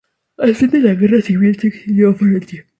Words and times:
Al 0.39 0.55
final 0.55 0.81
de 0.81 0.87
la 0.89 0.95
guerra 0.95 1.21
civil 1.21 1.59
se 1.59 1.67
exilió 1.67 2.09
a 2.09 2.15
Francia. 2.15 2.65